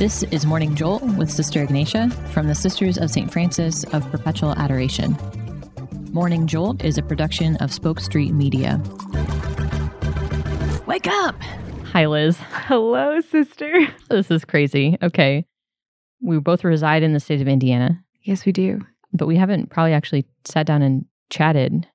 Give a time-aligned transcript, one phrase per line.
[0.00, 3.30] This is Morning Jolt with Sister Ignatia from the Sisters of St.
[3.30, 5.16] Francis of Perpetual Adoration.
[6.12, 8.80] Morning Jolt is a production of Spoke Street Media.
[10.86, 11.36] Wake up!
[11.92, 12.38] Hi, Liz.
[12.50, 13.72] Hello, sister.
[14.08, 14.96] This is crazy.
[15.02, 15.44] Okay.
[16.22, 18.80] We both reside in the state of Indiana, Yes, we do.
[19.12, 21.86] but we haven't probably actually sat down and chatted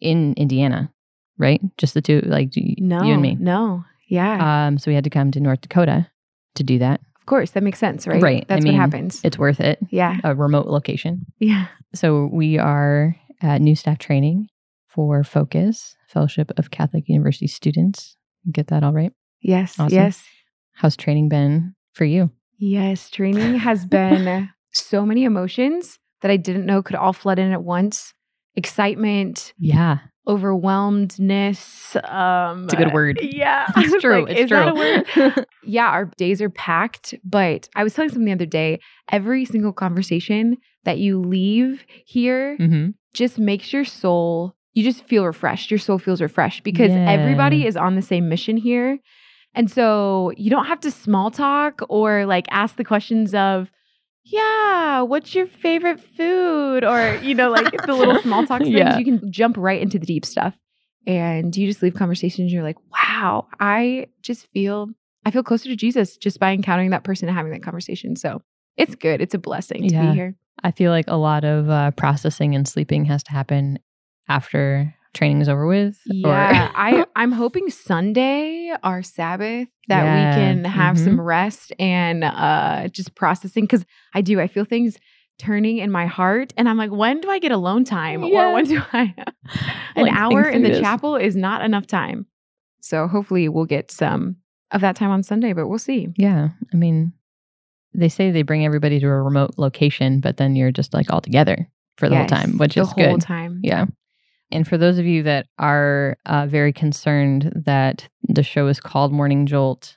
[0.00, 0.92] in Indiana,
[1.38, 1.60] right?
[1.76, 3.36] Just the two, like y- No, you and me.
[3.38, 6.08] No, yeah, Um, so we had to come to North Dakota
[6.54, 7.00] to do that.
[7.28, 8.22] Of course that makes sense, right?
[8.22, 8.42] right.
[8.48, 9.20] I That's mean, what happens.
[9.22, 9.78] It's worth it.
[9.90, 11.26] yeah, A remote location.
[11.38, 11.66] yeah.
[11.94, 14.48] So we are at new staff training
[14.88, 18.16] for Focus Fellowship of Catholic University Students.
[18.50, 19.12] Get that all right?
[19.42, 19.94] Yes, Awesome.
[19.94, 20.22] yes,
[20.72, 22.30] How's training been for you?
[22.56, 23.10] yes.
[23.10, 27.62] Training has been so many emotions that I didn't know could all flood in at
[27.62, 28.14] once.
[28.56, 31.96] Excitement, Yeah, overwhelmedness.
[32.04, 33.18] Um, it's a good word.
[33.22, 34.22] Yeah, It's true.
[34.24, 34.58] like, it's is true.
[34.58, 35.46] that a word?
[35.62, 38.80] yeah, our days are packed, but I was telling someone the other day,
[39.10, 45.24] every single conversation that you leave here hmm just makes your soul, you just feel
[45.24, 45.70] refreshed.
[45.70, 47.04] Your soul feels refreshed because Yeah.
[47.10, 48.98] everybody is on the same mission here.
[49.54, 53.72] And so you don't have to small talk or like ask the questions of,
[54.30, 56.84] yeah, what's your favorite food?
[56.84, 58.76] Or, you know, like the little small talk things.
[58.76, 58.98] Yeah.
[58.98, 60.54] You can jump right into the deep stuff.
[61.06, 62.52] And you just leave conversations.
[62.52, 64.88] You're like, wow, I just feel,
[65.24, 68.14] I feel closer to Jesus just by encountering that person and having that conversation.
[68.16, 68.42] So
[68.76, 69.20] it's good.
[69.22, 70.10] It's a blessing to Yeah.
[70.10, 70.34] be here.
[70.62, 73.78] I feel like a lot of uh, processing and sleeping has to happen
[74.28, 75.98] after training is over with.
[76.06, 82.24] Yeah, I I'm hoping Sunday, our Sabbath, that Yeah, we can have some rest and
[82.24, 84.40] uh just processing because I do.
[84.40, 84.98] I feel things
[85.38, 88.64] turning in my heart, and I'm like, when do I get alone time, or when
[88.64, 89.14] do I?
[89.96, 90.80] An Like, hour in the this.
[90.80, 92.26] chapel is not enough time.
[92.80, 94.36] So hopefully, we'll get some
[94.70, 96.08] of that time on Sunday, but we'll see.
[96.16, 97.12] yeah, I mean,
[97.94, 101.20] they say they bring everybody to a remote location, but then you're just like all
[101.20, 103.20] together for the Yes, whole time, which the is whole good.
[103.22, 103.60] time.
[103.62, 103.86] Yeah.
[104.50, 109.12] And for those of you that are uh, very concerned that the show is called
[109.12, 109.96] Morning Jolt,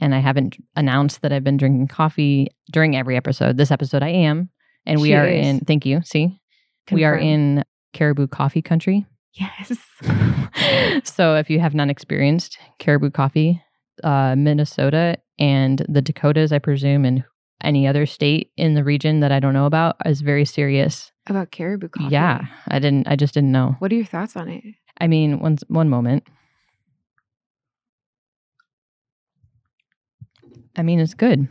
[0.00, 4.08] and I haven't announced that I've been drinking coffee during every episode, this episode I
[4.08, 4.50] am.
[4.86, 6.02] And we are in, thank you.
[6.04, 6.40] See,
[6.90, 9.06] we are in Caribou Coffee Country.
[9.32, 9.78] Yes.
[11.04, 13.62] so if you have not experienced Caribou Coffee,
[14.02, 17.24] uh, Minnesota and the Dakotas, I presume, and
[17.62, 21.12] any other state in the region that I don't know about is very serious.
[21.26, 22.12] About caribou coffee.
[22.12, 23.08] Yeah, I didn't.
[23.08, 23.76] I just didn't know.
[23.78, 24.62] What are your thoughts on it?
[25.00, 26.24] I mean, one one moment.
[30.76, 31.48] I mean, it's good.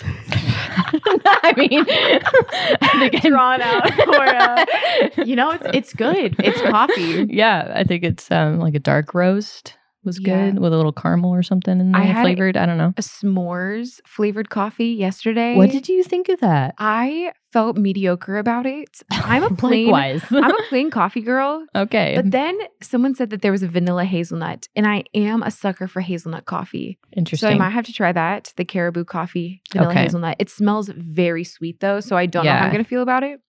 [0.02, 6.36] I mean, I think Drawn out for, uh, You know, it's it's good.
[6.38, 7.26] It's coffee.
[7.28, 10.50] Yeah, I think it's um, like a dark roast was Yeah.
[10.50, 12.56] good with a little caramel or something in I there had- flavored.
[12.56, 12.92] I don't know.
[12.96, 15.56] a s'mores flavored coffee yesterday.
[15.56, 16.74] What did you think of that?
[16.78, 19.02] I felt mediocre about it.
[19.10, 21.64] I'm a plain I'm a plain coffee girl.
[21.74, 22.12] okay.
[22.16, 25.88] But then someone said that there was a vanilla hazelnut, and I am a sucker
[25.88, 26.98] for hazelnut coffee.
[27.16, 27.48] Interesting.
[27.50, 30.02] So I might have to try that, the caribou coffee vanilla Okay.
[30.02, 30.36] hazelnut.
[30.38, 33.40] It smells very sweet though, so I don't know how I'm gonna feel about it.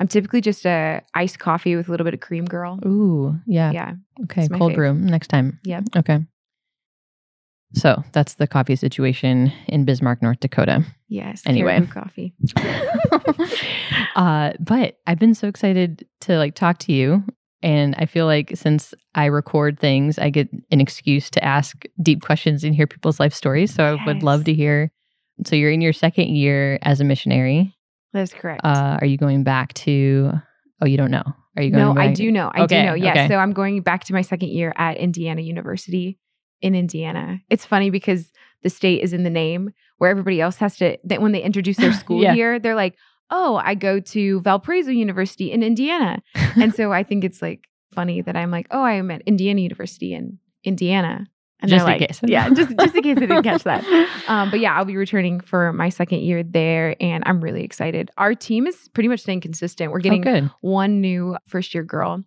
[0.00, 2.78] I'm typically just a iced coffee with a little bit of cream girl.
[2.86, 3.72] Ooh, yeah.
[3.72, 3.94] Yeah.
[4.24, 5.58] Okay, cold brew next time.
[5.64, 5.84] Yep.
[5.96, 6.20] Okay.
[7.74, 10.84] So that's the coffee situation in Bismarck, North Dakota.
[11.08, 11.42] Yes.
[11.44, 11.84] Anyway.
[11.86, 12.34] coffee.
[14.16, 17.22] uh, but I've been so excited to like talk to you.
[17.62, 22.22] And I feel like since I record things, I get an excuse to ask deep
[22.22, 23.74] questions and hear people's life stories.
[23.74, 24.92] So I would love to hear.
[25.44, 27.76] So you're in your second year as a missionary.
[28.12, 28.62] That's correct.
[28.64, 30.32] Uh, are you going back to?
[30.80, 31.24] Oh, you don't know.
[31.56, 31.94] Are you going?
[31.94, 32.50] no, I do know.
[32.54, 32.94] I Okay, do know.
[32.94, 33.16] Yes.
[33.16, 33.28] okay.
[33.28, 36.18] So I'm going back to my second year at Indiana University
[36.62, 37.38] in Indiana.
[37.50, 38.30] It's funny because
[38.62, 41.76] the state is in the name where everybody else has to, that when they introduce
[41.76, 42.34] their school Yeah.
[42.34, 42.94] here, they're like,
[43.30, 46.22] oh, I go to Valparaiso University in Indiana.
[46.34, 49.60] and so I think it's like funny that I'm like, oh, I am at Indiana
[49.60, 51.26] University in Indiana.
[51.60, 52.20] And Just in like, case.
[52.24, 53.84] yeah, just just in case I didn't catch that.
[54.28, 58.10] Um, but yeah, I'll be returning for my second year there, and I'm really excited.
[58.18, 59.90] Our team is pretty much staying consistent.
[59.90, 60.50] We're Oh, getting good.
[60.60, 62.22] one new first year girl,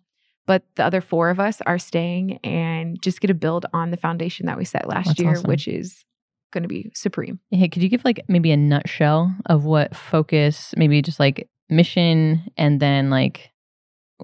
[0.46, 3.96] but the other four of us are staying and just get to build on the
[3.96, 5.48] foundation that we set last That's year, awesome.
[5.48, 6.04] which is
[6.52, 7.38] going to be supreme.
[7.52, 12.42] Hey, could you give like maybe a nutshell of what focus, maybe just like mission,
[12.56, 13.51] and then like,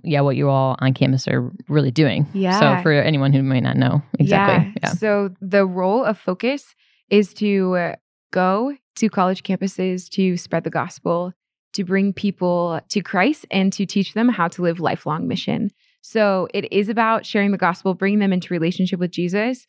[0.04, 2.26] yeah, what you all on campus are really doing.
[2.32, 2.58] Yeah.
[2.58, 4.92] So for anyone who might not know exactly, yeah.
[4.92, 6.74] So the role of focus
[7.10, 7.94] is to
[8.32, 11.32] go to college campuses to spread the gospel,
[11.72, 15.70] to bring people to Christ, and to teach them how to live lifelong mission.
[16.00, 19.66] So it is about sharing the gospel, bringing them into relationship with Jesus,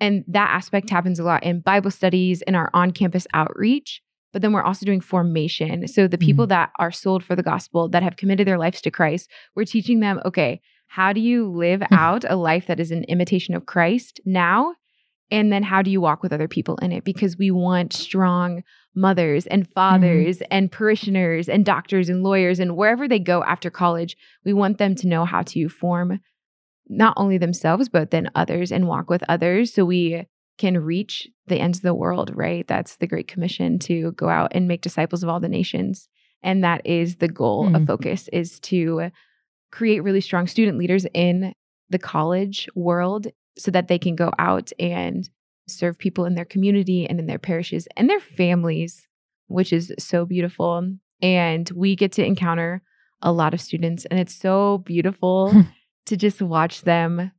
[0.00, 4.02] And that aspect happens a lot in Bible studies in our on campus outreach.
[4.32, 5.88] But then we're also doing formation.
[5.88, 6.50] So the people mm-hmm.
[6.50, 10.00] that are sold for the gospel, that have committed their lives to Christ, we're teaching
[10.00, 11.96] them, okay, how do you live mm.
[11.96, 14.74] out a life that is an imitation of Christ now?
[15.30, 17.04] And then how do you walk with other people in it?
[17.04, 18.62] Because we want strong
[18.94, 19.72] mothers and mm-hmm.
[19.72, 24.78] fathers and parishioners and doctors and lawyers and wherever they go after college, we want
[24.78, 26.20] them to know how to form
[26.88, 30.26] not only themselves, but then others and walk with others so we
[30.58, 32.66] can reach the ends of the world, right?
[32.66, 36.08] That's the Great Commission to go out and make disciples of all the nations.
[36.42, 37.86] And that is the goal of Mm.
[37.86, 39.10] focus is to
[39.72, 41.52] create really strong student leaders in
[41.90, 43.26] the college world
[43.58, 45.28] so that they can go out and
[45.68, 49.06] serve people in their community and in their parishes and their families,
[49.48, 50.90] which is so beautiful.
[51.22, 52.82] And we get to encounter
[53.22, 55.64] a lot of students, and it's so beautiful
[56.06, 57.32] to just watch them.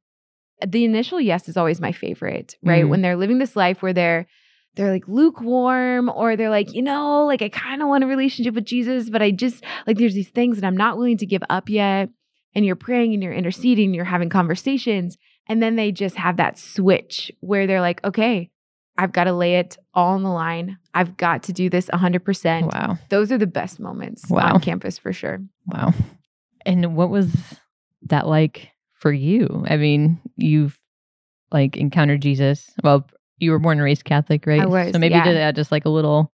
[0.65, 2.83] The initial yes is always my favorite, right?
[2.85, 2.89] Mm.
[2.89, 4.27] When they're living this life where they're
[4.75, 8.53] they're like lukewarm or they're like, you know, like I kind of want a relationship
[8.53, 11.43] with Jesus, but I just like there's these things that I'm not willing to give
[11.49, 12.09] up yet.
[12.55, 15.17] And you're praying and you're interceding, and you're having conversations.
[15.47, 18.49] And then they just have that switch where they're like, okay,
[18.97, 20.77] I've got to lay it all on the line.
[20.93, 22.73] I've got to do this 100%.
[22.73, 22.97] Wow.
[23.09, 24.53] Those are the best moments Wow.
[24.55, 25.39] on campus for sure.
[25.67, 25.93] Wow.
[26.65, 27.31] And what was
[28.03, 29.65] that like for you?
[29.69, 30.77] I mean, you've
[31.51, 32.69] like encountered Jesus.
[32.83, 33.07] Well,
[33.37, 34.61] you were born and raised Catholic, right?
[34.61, 35.29] I was, So maybe yeah.
[35.29, 36.31] you uh, just like a little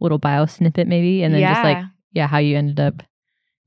[0.00, 1.86] little bio snippet maybe and then just like Yeah.
[2.12, 3.02] yeah, how you ended up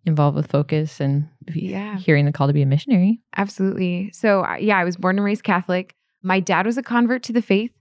[0.06, 1.98] involved with focus and Yeah.
[1.98, 3.22] hearing the call to be a missionary.
[3.36, 4.12] Absolutely.
[4.14, 5.96] So, yeah, I was born and raised Catholic.
[6.24, 7.72] My dad was a convert to the faith.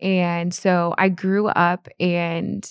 [0.00, 2.68] And so I grew up and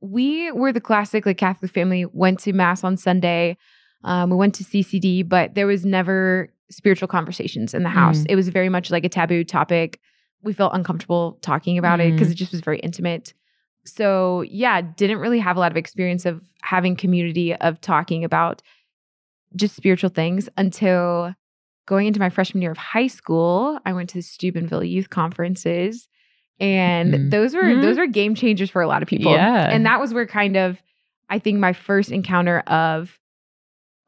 [0.00, 3.56] we were the classic like Catholic family, went to mass on Sunday.
[4.02, 8.20] Um, we went to CCD, but there was never spiritual conversations in the house.
[8.20, 8.26] Mm.
[8.30, 10.00] It was very much like a taboo topic.
[10.42, 13.32] We felt uncomfortable talking about it because it just was very intimate.
[13.86, 18.62] So, yeah, didn't really have a lot of experience of having community of talking about
[19.56, 21.34] just spiritual things until
[21.86, 23.78] going into my freshman year of high school.
[23.84, 26.08] I went to the Steubenville youth conferences
[26.58, 27.30] and Mm.
[27.30, 27.82] those were Mhm.
[27.82, 29.32] those were game changers for a lot of people.
[29.32, 29.68] Yeah.
[29.70, 30.80] And that was where kind of
[31.28, 33.18] I think my first encounter of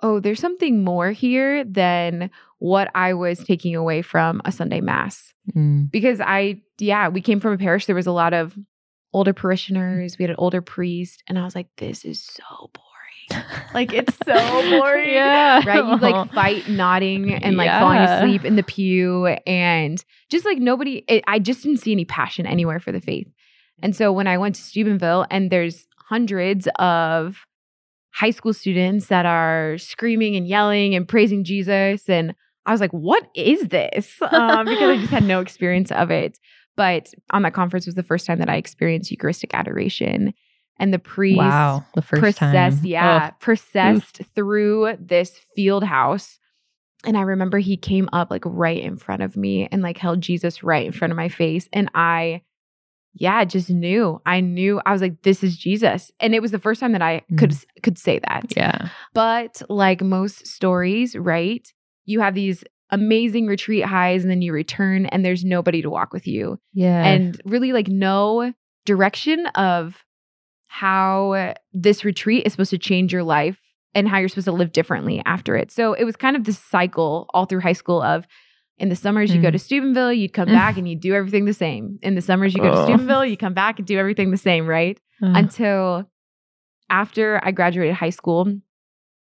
[0.02, 5.32] oh, there's something more here than what I was taking away from a Sunday mass
[5.54, 5.88] Mm.
[5.92, 7.86] because I, yeah, we came from a parish.
[7.86, 8.58] There was a lot of
[9.12, 10.18] older parishioners.
[10.18, 12.42] We had an older priest, and I was like, this is so
[12.74, 13.44] boring.
[13.72, 14.34] Like it's so
[14.80, 15.08] boring.
[15.08, 15.62] yeah.
[15.64, 15.76] Right?
[15.84, 21.04] You like fight nodding and like falling asleep in the pew, and just like nobody,
[21.06, 23.28] it, I just didn't see any passion anywhere for the faith.
[23.82, 27.46] And so when I went to Steubenville, and there's hundreds of
[28.10, 32.34] high school students that are screaming and yelling and praising Jesus, and
[32.66, 34.18] I was like, what is this?
[34.32, 36.38] Um, because I just had no experience of it.
[36.76, 40.34] But on that conference was the first time that I experienced Eucharistic adoration.
[40.78, 41.86] And the priest Wow.
[41.94, 42.86] The first processed, time.
[42.86, 46.38] yeah, processed through this field house.
[47.04, 50.20] And I remember he came up like right in front of me and like held
[50.20, 51.66] Jesus right in front of my face.
[51.72, 52.42] And I,
[53.14, 54.20] yeah, just knew.
[54.26, 56.10] I knew I was like, this is Jesus.
[56.20, 58.42] And it was the first time that I could could say that.
[58.44, 58.88] Oh, Yeah.
[59.14, 61.66] But like most stories, right?
[62.06, 66.12] You have these amazing retreat highs and then you return and there's nobody to walk
[66.12, 66.58] with you.
[66.72, 67.04] Yeah.
[67.04, 68.52] And really like no
[68.84, 70.04] direction of
[70.68, 73.58] how this retreat is supposed to change your life
[73.94, 75.70] and how you're supposed to live differently after it.
[75.72, 78.26] So it was kind of this cycle all through high school of
[78.78, 79.52] in the summers you go Mm.
[79.52, 80.52] to Steubenville, you'd come Mm.
[80.60, 81.98] back and you do everything the same.
[82.02, 82.84] In the summers you go to.
[82.84, 85.00] Steubenville, you come back and do everything the same, right?
[85.22, 86.10] Uh, until
[86.90, 88.52] after I graduated high school,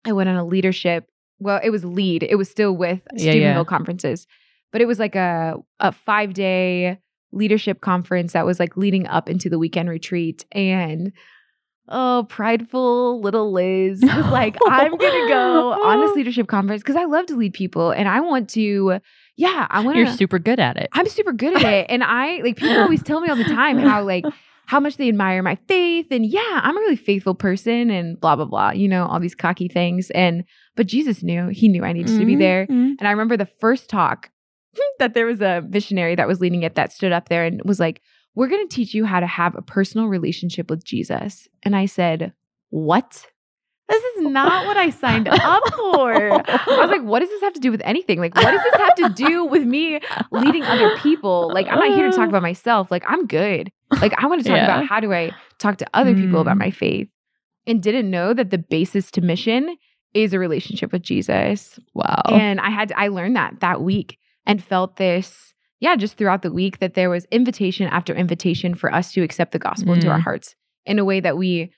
[0.07, 1.07] I went on a leadership.
[1.43, 2.23] Well, it was lead.
[2.23, 3.65] It was still with Yeah, Steubenville yeah.
[3.65, 4.27] conferences,
[4.73, 6.99] but it was like a a five day
[7.33, 10.45] leadership conference that was like leading up into the weekend retreat.
[10.53, 11.13] And
[11.89, 17.05] oh, prideful little Liz was like, I'm gonna go on this leadership conference because I
[17.05, 19.01] love to lead people and I want to.
[19.37, 20.91] Yeah, I want You're super good at it.
[20.93, 21.87] I'm super good at it.
[21.89, 24.27] And I like people always tell me all the time how like
[24.67, 28.37] how much they admire my faith and yeah, I'm a really faithful person and blah
[28.37, 30.11] blah blah, you know, all these cocky things.
[30.11, 30.45] And
[30.77, 32.67] but Jesus knew, he knew I needed to be there.
[32.67, 32.97] Mhm.
[32.99, 34.31] And I remember the first talk
[34.99, 37.79] that there was a missionary that was leading it that stood up there and was
[37.81, 38.01] like,
[38.35, 41.87] "We're going to teach you how to have a personal relationship with Jesus." And I
[41.87, 42.33] said,
[42.71, 43.27] "What?"
[43.89, 46.15] This is not what I signed up for.
[46.15, 48.19] I was like, what does this have to do with anything?
[48.21, 51.51] Like, what does this have to do with me leading other people?
[51.53, 52.91] Like, I'm not here to talk about myself.
[52.91, 53.71] Like, I'm good.
[54.01, 54.65] Like, I want to talk Yeah.
[54.65, 56.61] about how do I talk to other people about Mm.
[56.61, 57.09] my faith
[57.67, 59.77] and didn't know that the basis to mission
[60.15, 61.79] is a relationship with Jesus.
[61.95, 62.23] Wow.
[62.31, 66.53] And I had, I learned that that week and felt this yeah, just throughout the
[66.53, 70.19] week that there was invitation after invitation for us to accept the gospel into our
[70.21, 70.23] Mm.
[70.23, 70.55] hearts
[70.87, 71.73] in a way that we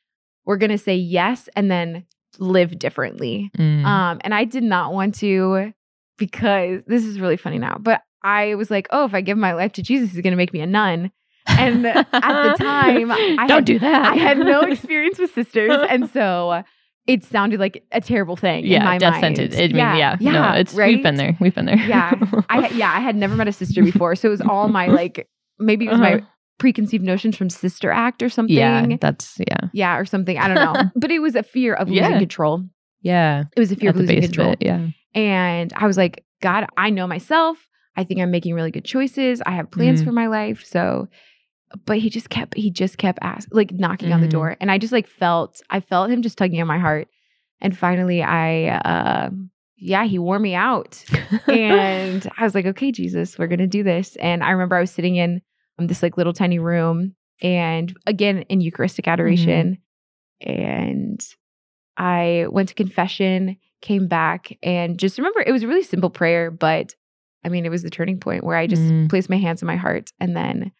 [0.44, 2.04] were going to say yes and then
[2.38, 3.50] live differently.
[3.58, 3.84] Mm.
[3.84, 5.72] Um, and I did not want to
[6.18, 9.52] because this is really funny now, but I was like, oh, if I give my
[9.52, 11.10] life to Jesus, he's going to make me a nun.
[11.46, 14.12] And at the time, I don't had, do that.
[14.12, 15.72] I had no experience with sisters.
[15.90, 16.62] And so
[17.06, 19.36] it sounded like a terrible thing in yeah, my death mind.
[19.36, 19.56] sentence.
[19.56, 20.94] I mean, yeah, yeah, no, it's right?
[20.94, 21.36] we've been there.
[21.40, 21.76] We've been there.
[21.76, 22.14] Yeah.
[22.48, 25.28] I yeah, I had never met a sister before, so it was all my like
[25.58, 26.26] maybe it was my Uh-huh.
[26.58, 28.56] Preconceived notions from Sister Act or something.
[28.56, 30.38] yeah, that's yeah, Yeah, or something.
[30.38, 30.90] I don't know.
[30.96, 32.18] but it was a fear of losing Yeah.
[32.18, 32.62] control.
[33.02, 33.44] yeah.
[33.56, 34.48] It was a fear At of losing control.
[34.48, 34.88] of it, yeah.
[35.14, 37.58] And I was like, God, I know myself.
[37.96, 39.40] I think I'm making really good choices.
[39.46, 40.04] I have plans Mhm.
[40.06, 40.64] for my life.
[40.64, 41.08] So,
[41.86, 44.30] but he just kept, he just kept asking, like knocking on the Mhm.
[44.32, 44.56] door.
[44.60, 47.08] And I just like felt, I felt him just tugging on my heart.
[47.60, 49.30] And finally, I, uh,
[49.76, 51.04] yeah, he wore me out.
[51.48, 54.16] and I was like, okay, Jesus, we're going to do this.
[54.16, 55.40] And I remember I was sitting in
[55.78, 59.78] um, this like little tiny room and again in Eucharistic adoration.
[60.40, 61.24] And
[61.96, 66.50] I went to confession, came back, and just remember it was a really simple prayer,
[66.50, 66.94] but
[67.44, 69.08] I mean, it was the turning point where I just Mm.
[69.10, 70.72] placed my hands on my heart and then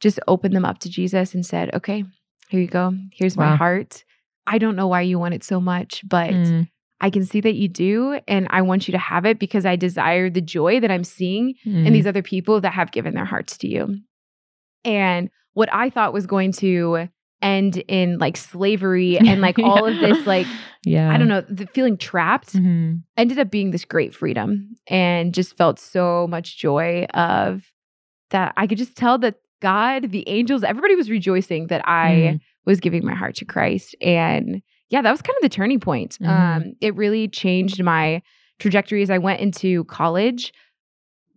[0.00, 2.04] just opened them up to Jesus and said, okay,
[2.48, 2.94] here you go.
[3.12, 4.04] Here's my heart.
[4.46, 6.68] I don't know why you want it so much, but Mm,
[7.02, 8.18] I can see that you do.
[8.26, 11.54] And I want you to have it because I desire the joy that I'm seeing
[11.64, 11.92] in mm.
[11.92, 13.98] these other people that have given their hearts to you.
[14.84, 17.08] And what I thought was going to
[17.42, 20.46] end in like slavery and like all of this, like,
[20.84, 23.02] yeah, I don't know, the feeling trapped Mhm.
[23.16, 27.64] ended up being this great freedom and just felt so much joy of
[28.30, 28.52] that.
[28.56, 32.40] I could just tell that God, the angels, everybody was rejoicing that I Mm.
[32.66, 33.94] was giving my heart to Christ.
[34.00, 36.16] And yeah, that was kind of the turning point.
[36.20, 36.28] Mhm.
[36.28, 38.22] Um, it really changed my
[38.58, 40.52] trajectory as I went into college.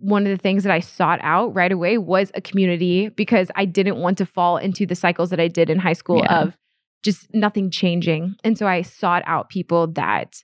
[0.04, 3.66] One of the things that I sought out right away was a community because I
[3.66, 6.42] didn't want to fall into the cycles that I did in high school Yeah.
[6.42, 6.58] of
[7.04, 8.36] just nothing changing.
[8.44, 10.42] And so I sought out people that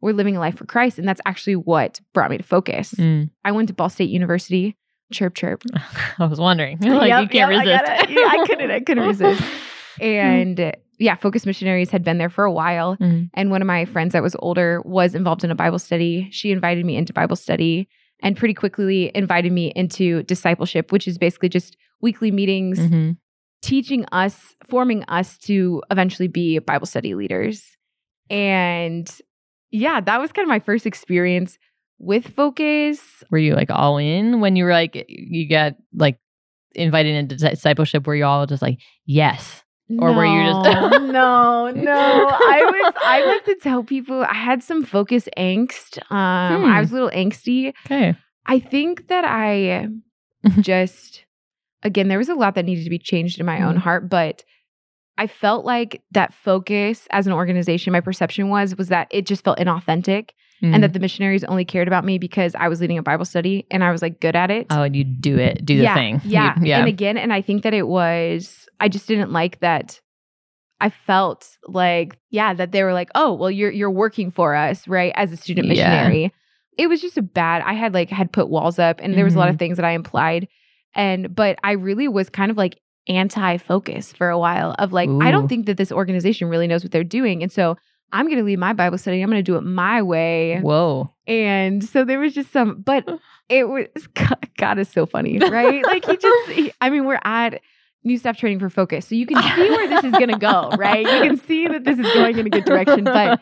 [0.00, 0.98] were living a life for Christ.
[0.98, 2.94] And that's actually what brought me to focus.
[2.94, 3.30] Mm.
[3.44, 4.76] I went to Ball State University.
[5.12, 5.62] Chirp, chirp.
[6.18, 6.78] I was wondering.
[6.80, 7.84] like, Yep, you can't yep, resist.
[7.86, 9.42] gotta- yeah, I couldn't- I couldn't resist.
[10.00, 12.96] And uh, yeah, Focus Missionaries had been there for a while.
[12.98, 13.30] Mm.
[13.34, 16.28] And one of my friends that was older was involved in a Bible study.
[16.32, 17.88] She invited me into Bible study
[18.22, 23.16] and pretty quickly invited me into discipleship, which is basically just weekly meetings Mhm.
[23.62, 27.76] teaching us, forming us to eventually be Bible study leaders.
[28.30, 29.10] And
[29.70, 31.58] yeah, that was kind of my first experience
[31.98, 33.22] with Focus.
[33.30, 36.18] Were you like all in when you were like you got like
[36.74, 38.06] invited into discipleship?
[38.06, 39.64] Were you all just like yes?
[39.98, 41.92] Or were you just- no, no?
[41.94, 42.94] I was.
[43.04, 45.98] I like to tell people I had some focus angst.
[46.10, 46.70] Um, Hmm.
[46.70, 47.72] I was a little angsty.
[47.84, 48.16] Okay.
[48.46, 49.88] I think that I
[50.60, 51.24] just,
[51.82, 53.80] again, there was a lot that needed to be changed in my own Mhm.
[53.80, 54.44] heart, but
[55.18, 59.44] I felt like that focus as an organization, my perception was was that it just
[59.44, 60.30] felt inauthentic,
[60.62, 60.72] Mm.
[60.74, 63.66] and that the missionaries only cared about me because I was leading a Bible study
[63.70, 64.66] and I was like good at it.
[64.70, 66.20] oh, and you do it, do the yeah, thing.
[66.24, 66.58] Yeah.
[66.58, 66.78] You- yeah.
[66.78, 70.00] And again, and I think that it was, I just didn't like that.
[70.80, 74.86] I felt like, yeah, that they were like, oh, well, you're you're working for us,
[74.88, 75.12] right?
[75.14, 75.90] As a student Yeah.
[75.90, 76.32] missionary.
[76.78, 79.34] It was just a bad, I had like had put walls up and there was
[79.34, 79.58] a lot of Mhm.
[79.60, 80.48] things that I implied.
[80.94, 85.30] And but I really was kind of like anti-focus for a while of like, I
[85.30, 87.42] don't think that this organization really knows what they're doing.
[87.42, 87.76] And so
[88.12, 89.20] I'm gonna lead my Bible study.
[89.22, 90.58] I'm gonna do it my way.
[90.60, 91.12] Whoa.
[91.26, 93.04] And so there was just some, but
[93.48, 95.82] it was God, God is so funny, right?
[95.84, 97.60] like he just, he- I mean, we're at
[98.04, 100.70] new staff training for focus, so you can see where this is going to go,
[100.78, 101.00] right?
[101.04, 103.02] You can see that this is going in a good direction.
[103.02, 103.40] But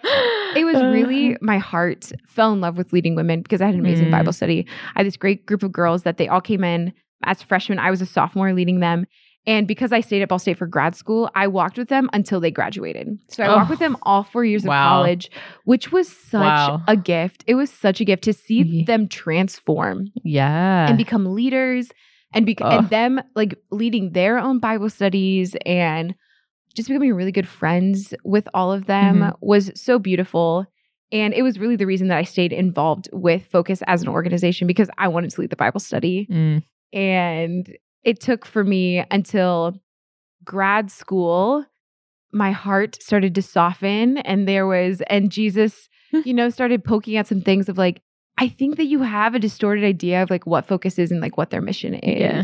[0.56, 3.80] it was really my heart fell in love with leading women because I had an
[3.80, 4.12] amazing Mm.
[4.12, 4.66] Bible study.
[4.96, 6.94] I had this great group of girls that they all came in
[7.24, 7.78] as freshmen.
[7.78, 9.06] I was a sophomore leading them.
[9.46, 12.40] And because I stayed at Ball State for grad school, I walked with them until
[12.40, 13.18] they graduated.
[13.28, 13.70] So I walked Oh.
[13.72, 14.72] with them all four years Wow.
[14.86, 15.30] of college,
[15.64, 16.82] which was such Wow.
[16.88, 17.44] a gift.
[17.46, 20.88] It was such a gift to see Ye- them transform yeah.
[20.88, 21.90] and become leaders
[22.32, 22.72] and bec- Ugh.
[22.80, 26.14] and them like leading their own Bible studies and
[26.74, 29.36] just becoming really good friends with all of them Mhm.
[29.42, 30.66] was so beautiful.
[31.12, 34.66] And it was really the reason that I stayed involved with Focus as an organization
[34.66, 36.26] because I wanted to lead the Bible study.
[36.30, 36.62] Mm.
[36.92, 37.70] And
[38.04, 39.74] it took for me until
[40.44, 41.64] grad school,
[42.32, 44.18] my heart started to soften.
[44.18, 46.20] And there was, and Jesus, hmm.
[46.24, 48.02] you know, started poking at some things of like,
[48.36, 51.38] I think that you have a distorted idea of like what focus is and like
[51.38, 52.20] what their mission is.
[52.20, 52.42] Yeah.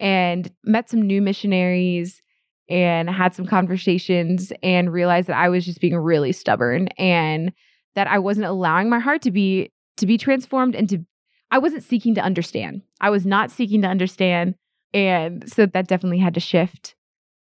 [0.00, 2.22] And met some new missionaries
[2.68, 7.52] and had some conversations and realized that I was just being really stubborn and
[7.94, 11.04] that I wasn't allowing my heart to be to be transformed and to
[11.50, 12.82] I wasn't seeking to understand.
[13.00, 14.54] I was not seeking to understand.
[14.92, 16.94] And so that definitely had to shift.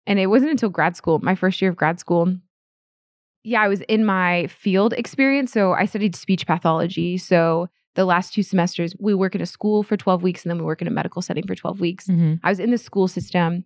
[0.07, 2.35] And it wasn't until grad school, my first year of grad school.
[3.43, 5.51] Yeah, I was in my field experience.
[5.51, 7.17] So I studied speech pathology.
[7.17, 10.59] So the last two semesters, we work in a school for 12 weeks and then
[10.59, 12.07] we work in a medical setting for 12 weeks.
[12.07, 12.39] Mhm.
[12.43, 13.65] I was in the school system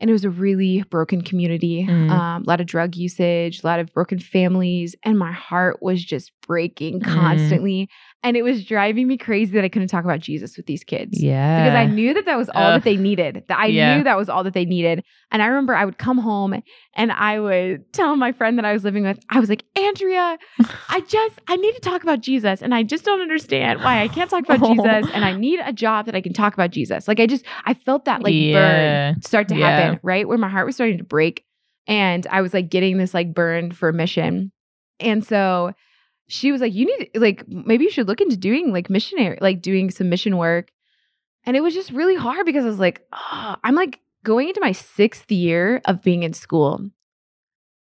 [0.00, 1.84] and it was a really broken community.
[1.84, 2.10] Mhm.
[2.10, 6.04] Um, a lot of drug usage, a lot of broken families, and my heart was
[6.04, 7.14] just breaking Mm.
[7.14, 7.88] constantly.
[8.26, 11.22] And it was driving me crazy that I couldn't talk about Jesus with these kids.
[11.22, 11.62] Yeah.
[11.62, 12.74] Because I knew that that was all Ugh.
[12.74, 13.44] that they needed.
[13.46, 13.94] That I Yeah.
[13.94, 15.04] knew that was all that they needed.
[15.30, 16.60] And I remember I would come home
[16.94, 20.38] and I would tell my friend that I was living with, I was like, Andrea,
[20.90, 22.62] I just, I need to talk about Jesus.
[22.62, 24.74] And I just don't understand why I can't talk about Oh.
[24.74, 25.08] Jesus.
[25.14, 27.06] And I need a job that I can talk about Jesus.
[27.06, 29.12] Like I just, I felt that like Yeah.
[29.12, 29.70] burn start to Yeah.
[29.70, 30.26] happen, right?
[30.26, 31.44] Where my heart was starting to break.
[31.86, 34.50] And I was like getting this like burn for mission.
[34.98, 35.74] And so
[36.28, 39.62] she was like, you need, like, maybe you should look into doing like missionary, like
[39.62, 40.70] doing some mission work.
[41.44, 44.60] And it was just really hard because I was like, oh, I'm like going into
[44.60, 46.90] my sixth year of being in school.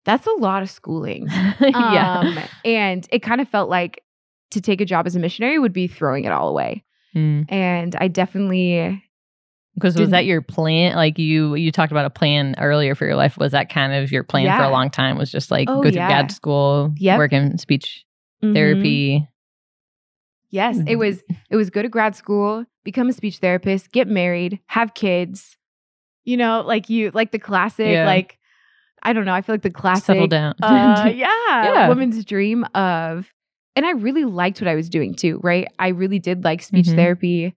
[0.03, 1.27] That's a lot of schooling.
[1.59, 2.19] yeah.
[2.19, 4.03] Um, and it kind of felt like
[4.51, 6.83] to take a job as a missionary would be throwing it all away.
[7.15, 7.49] Mm.
[7.51, 9.01] And I definitely,
[9.75, 10.95] Because was that your plan?
[10.95, 13.37] Like you, you talked about a plan earlier for your life.
[13.37, 15.17] Was that kind of your plan for a long time?
[15.17, 16.07] Was just like Oh, go to yeah.
[16.07, 17.17] grad school, Yep.
[17.17, 18.04] work in speech
[18.51, 18.53] Mhm.
[18.53, 19.27] therapy.
[20.51, 24.59] Yes, it was it was go to grad school, become a speech therapist, get married,
[24.67, 25.57] have kids.
[26.23, 28.05] You know, like you like the classic Yeah.
[28.05, 28.37] like
[29.03, 30.55] I don't know, I feel like the classic Settle down.
[30.63, 31.87] uh, yeah, Yeah.
[31.87, 33.31] woman's dream of
[33.75, 35.67] and I really liked what I was doing too, right?
[35.77, 36.95] I really did like speech Mhm.
[36.95, 37.55] therapy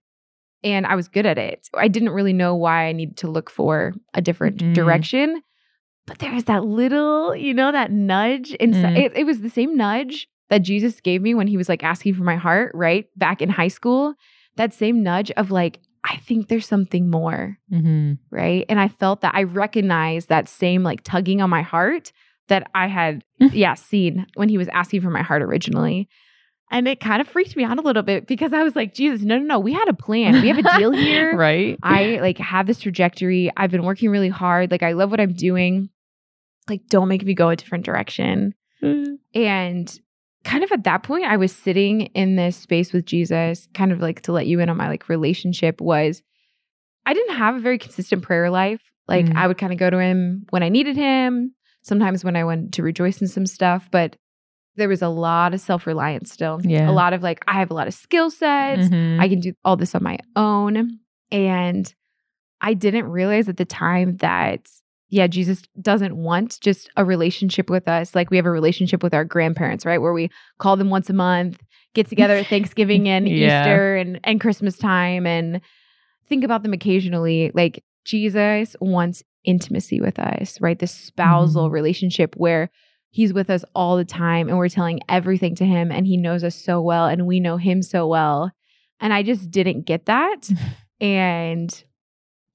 [0.63, 1.69] and I was good at it.
[1.73, 4.73] I didn't really know why I needed to look for a different Mm.
[4.73, 5.41] direction.
[6.05, 8.95] But there was that little, you know, that nudge inside.
[8.95, 9.05] Mm.
[9.05, 12.15] It, it was the same nudge that Jesus gave me when he was like asking
[12.15, 13.07] for my heart, right?
[13.15, 14.15] Back in high school.
[14.55, 18.65] That same nudge of like, I think there's something more hmm right?
[18.69, 22.11] And I felt that I recognized that same like tugging on my heart
[22.47, 26.07] that I had, yeah, seen when he was asking for my heart originally.
[26.71, 29.23] And it kind of freaked me out a little bit because I was like, Jesus,
[29.23, 30.39] no, no, no, we had a plan.
[30.41, 31.35] We have a deal here.
[31.35, 31.79] right?
[31.81, 33.51] I like have this trajectory.
[33.57, 34.69] I've been working really hard.
[34.71, 35.89] Like I love what I'm doing.
[36.67, 38.53] Like don't make me go a different direction.
[39.33, 39.99] And
[40.43, 43.99] kind of at that point, I was sitting in this space with Jesus, kind of
[43.99, 46.21] like to let you in on my like relationship was
[47.05, 48.81] I didn't have a very consistent prayer life.
[49.07, 49.35] Like Mm.
[49.35, 52.73] I would kind of go to him when I needed him, sometimes when I went
[52.75, 54.15] to rejoice in some stuff, but
[54.75, 56.61] there was a lot of self-reliance still.
[56.63, 56.89] Yeah.
[56.89, 58.87] A lot of like I have a lot of skill sets.
[58.87, 59.19] Mhm.
[59.19, 60.99] I can do all this on my own.
[61.31, 61.93] And
[62.61, 64.67] I didn't realize at the time that,
[65.09, 68.13] yeah, Jesus doesn't want just a relationship with us.
[68.15, 69.99] Like we have a relationship with our grandparents, right?
[69.99, 71.61] Where we call them once a month,
[71.95, 73.61] get together at Thanksgiving and Yeah.
[73.61, 75.61] Easter and, and Christmas time and
[76.27, 77.51] think about them occasionally.
[77.53, 80.77] Like Jesus wants intimacy with us, right?
[80.77, 81.73] This spousal Mhm.
[81.73, 82.69] relationship where
[83.09, 86.43] he's with us all the time and we're telling everything to him and he knows
[86.43, 88.51] us so well and we know him so well.
[88.99, 90.47] And I just didn't get that.
[91.01, 91.83] and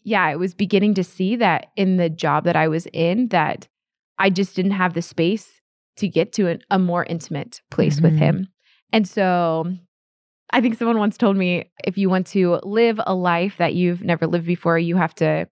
[0.04, 3.66] yeah, I was beginning to see that in the job that I was in that
[4.18, 5.60] I just didn't have the space
[5.96, 8.18] to get to an, a more intimate place with Mhm.
[8.18, 8.48] him.
[8.92, 9.72] And so
[10.52, 14.02] I think someone once told me if you want to live a life that you've
[14.04, 15.48] never lived before, you have to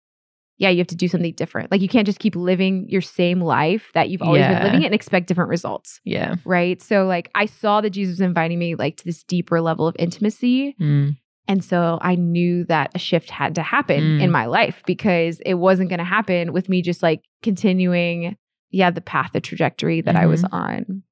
[0.62, 1.72] yeah, you have to do something different.
[1.72, 4.56] Like you can't just keep living your same life that you've always Yeah.
[4.56, 6.02] been living it and expect different results.
[6.04, 6.36] Yeah.
[6.44, 6.82] Right.
[6.82, 9.96] So like I saw that Jesus was inviting me like to this deeper level of
[9.98, 10.76] intimacy.
[10.78, 11.16] Mm.
[11.50, 14.22] And so I knew that a shift had to happen Mm.
[14.22, 18.38] in my life because it wasn't going to happen with me just like continuing,
[18.70, 20.56] yeah, the path, the trajectory that I was Mm-hmm.
[20.56, 21.04] on.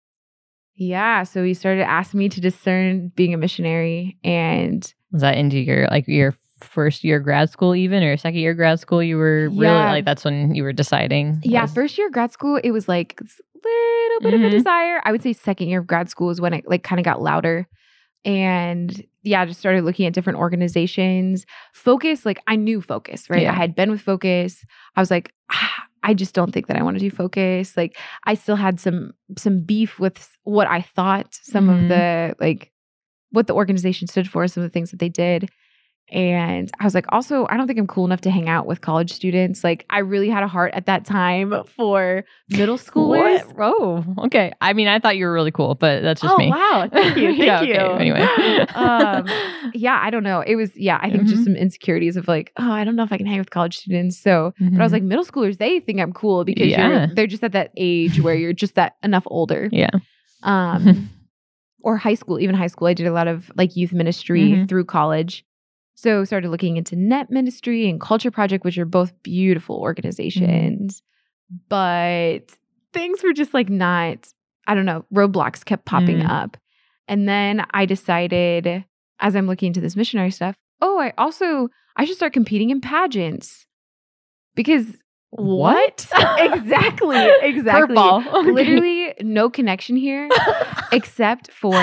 [0.76, 1.24] Yeah.
[1.24, 4.18] So he started asking me to discern being a missionary.
[4.24, 8.54] And Was that into your like your first year grad school even or second year
[8.54, 9.02] grad school?
[9.02, 9.92] You were really Yeah.
[9.92, 11.40] like that's when you were deciding.
[11.44, 14.50] yeah, was- first year of grad school, it was like this little bit of a
[14.50, 14.52] Mhm.
[14.52, 15.02] desire.
[15.04, 17.22] I would say second year of grad school is when it like kind of got
[17.24, 17.68] louder.
[18.28, 21.46] And yeah, I just started looking at different organizations.
[21.74, 23.44] Focus, like I knew Focus, right?
[23.44, 23.54] Yeah.
[23.54, 24.64] I had been with Focus.
[24.96, 27.76] I was like, ah, I just don't think that I want to do Focus.
[27.78, 31.84] Like I still had some some beef with what I thought some Mhm.
[31.84, 32.72] of the like
[33.32, 35.50] what the organization stood for, some of the things that they did.
[36.10, 38.80] And I was like, also, I don't think I'm cool enough to hang out with
[38.80, 39.62] college students.
[39.64, 43.46] Like, I really had a heart at that time for middle schoolers.
[43.56, 43.56] What?
[43.60, 44.54] Oh, okay.
[44.62, 46.50] I mean, I thought you were really cool, but that's just oh, me.
[46.50, 46.88] wow.
[46.94, 47.28] Thank you.
[47.36, 47.74] Thank Yeah, you.
[47.76, 48.20] okay, Anyway.
[48.76, 49.28] um,
[49.74, 50.40] yeah, I don't know.
[50.40, 51.46] It was, yeah, I think just Mhm.
[51.46, 54.18] some insecurities of like, oh, I don't know if I can hang with college students.
[54.18, 54.94] So, but I was Mhm.
[54.94, 57.08] like, middle schoolers, they think I'm cool because Yeah.
[57.14, 59.68] they're just at that age where you're just that enough older.
[59.74, 59.90] yeah.
[60.44, 61.10] Um,
[61.82, 62.88] or high school, even high school.
[62.88, 64.70] I did a lot of like youth ministry Mhm.
[64.70, 65.44] through college.
[65.98, 71.02] So started looking into net ministry and culture project, which are both beautiful organizations.
[71.70, 72.56] But
[72.94, 74.32] things were just like not,
[74.68, 76.30] I don't know, roadblocks kept popping Mm.
[76.30, 76.56] up.
[77.08, 78.86] And then I decided
[79.20, 82.80] as I'm looking into this missionary stuff, oh, I also I should start competing in
[82.80, 83.66] pageants.
[84.54, 84.98] Because
[85.32, 86.08] What?
[86.38, 87.96] exactly, exactly.
[87.98, 88.52] Okay.
[88.52, 90.30] Literally no connection here
[90.92, 91.74] except for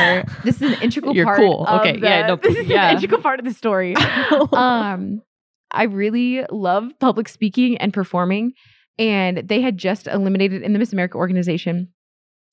[0.44, 1.38] this is an integral You're part.
[1.38, 1.66] cool.
[1.66, 2.90] of Okay, the- yeah, no, this is yeah.
[2.90, 3.94] an integral part of the story.
[4.52, 5.20] um,
[5.70, 8.52] I really love public speaking and performing,
[8.98, 11.88] and they had just eliminated in the Miss America organization.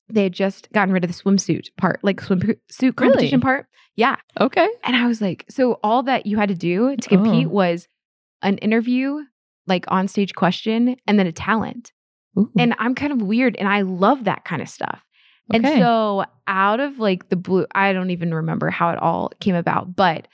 [0.08, 3.40] They had just gotten rid of the swimsuit part, like swimsuit competition Really?
[3.40, 3.66] part.
[3.96, 4.68] Yeah, okay.
[4.84, 7.50] and I was like, so all that you had to do to compete Oh.
[7.50, 7.86] was
[8.42, 9.18] an interview,
[9.66, 11.92] like on stage question, and then a talent.
[12.38, 12.50] Ooh.
[12.58, 15.04] And I'm kind of weird and I love that kind of stuff.
[15.52, 19.54] And so out of like the blue, I don't even remember how it all came
[19.54, 20.28] about, but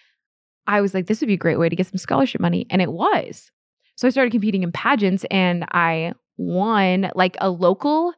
[0.68, 2.66] I was like, this would be a great way to get some scholarship money.
[2.70, 3.50] And it was.
[3.96, 8.12] So I started competing in pageants and I won like a local.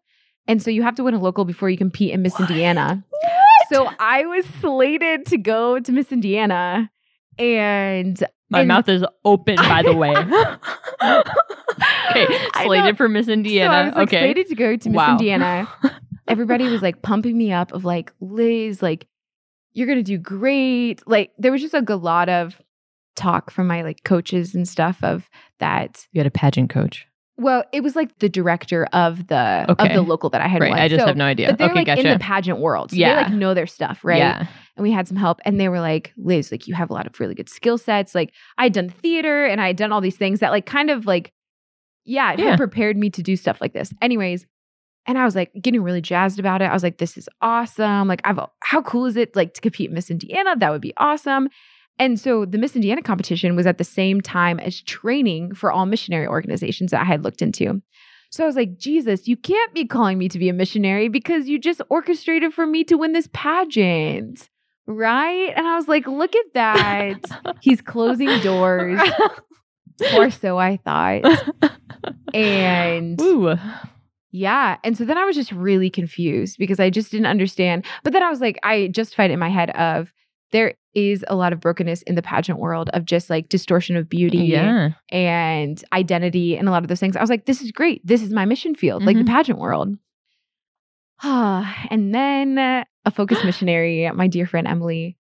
[0.46, 3.02] And so you have to win a local before you compete in Miss Indiana.
[3.72, 6.90] So I was slated to go to Miss Indiana
[7.38, 10.10] and My and- mouth is open, by the way.
[11.00, 13.84] okay, I slated for Miss So I Indiana.
[13.86, 14.20] was like, okay.
[14.20, 15.12] slated to go to Miss Wow.
[15.12, 15.68] Indiana.
[16.28, 19.06] Everybody was like pumping me up of like, Liz, like,
[19.72, 21.02] you're gonna do great.
[21.06, 22.60] Like there was just like a lot of
[23.16, 25.28] talk from my like coaches and stuff of
[25.60, 26.06] that.
[26.12, 27.06] You had a pageant coach.
[27.40, 30.70] Well, it was like the director of the of the local that I had Right.
[30.70, 30.78] won.
[30.78, 31.48] I just So- have no idea.
[31.48, 32.06] But they're okay, like gotcha.
[32.06, 32.90] in the pageant world.
[32.90, 33.22] So they Yeah.
[33.22, 34.18] like know their stuff, right?
[34.18, 34.46] Yeah.
[34.76, 37.06] and we had some help and they were like liz like you have a lot
[37.06, 40.00] of really good skill sets like i had done theater and i had done all
[40.00, 41.32] these things that like kind of like
[42.06, 42.50] yeah it Yeah.
[42.50, 44.46] had prepared me to do stuff like this anyways
[45.06, 48.08] and i was like getting really jazzed about it i was like this is awesome
[48.08, 50.94] like i've how cool is it like to compete in miss indiana that would be
[50.96, 51.48] awesome
[52.00, 55.86] and so the miss indiana competition was at the same time as training for all
[55.86, 57.80] missionary organizations that i had looked into
[58.30, 61.48] so I was like, Jesus, you can't be calling me to be a missionary because
[61.48, 64.48] you just orchestrated for me to win this pageant.
[64.86, 65.52] Right?
[65.56, 67.56] And I was like, look at that.
[67.60, 69.00] He's closing doors,
[70.14, 71.22] or so I thought.
[72.32, 73.56] And Ooh.
[74.30, 74.78] yeah.
[74.84, 77.84] And so then I was just really confused because I just didn't understand.
[78.04, 80.12] But then I was like, I justified in my head of
[80.52, 84.08] there is a lot of brokenness in the pageant world of just like distortion of
[84.08, 84.90] beauty Yeah.
[85.10, 87.16] and identity and a lot of those things.
[87.16, 88.04] I was like, this is great.
[88.04, 89.28] This is my mission field, like the Mhm.
[89.28, 89.96] pageant world.
[91.22, 95.16] and then uh, a focus missionary, my dear friend Emily.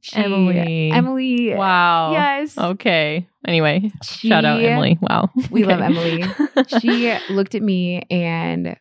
[0.00, 0.90] She, Emily.
[0.92, 1.54] Emily.
[1.54, 2.12] Wow.
[2.12, 2.56] Yes.
[2.56, 3.26] Okay.
[3.46, 4.96] Anyway, She, shout out Emily.
[5.00, 5.30] Wow.
[5.50, 6.24] We love Emily.
[6.80, 8.76] She looked at me and